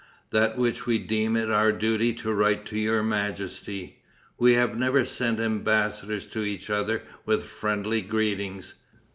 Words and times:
that 0.31 0.57
which 0.57 0.87
we 0.87 0.97
deem 0.97 1.37
it 1.37 1.51
our 1.51 1.71
duty 1.71 2.11
to 2.11 2.33
write 2.33 2.65
to 2.65 2.75
your 2.75 3.03
majesty. 3.03 3.99
We 4.39 4.53
have 4.53 4.75
never 4.75 5.05
sent 5.05 5.39
embassadors 5.39 6.25
to 6.29 6.41
each 6.41 6.71
other 6.71 7.03
with 7.23 7.43
friendly 7.43 8.01
greetings. 8.01 8.73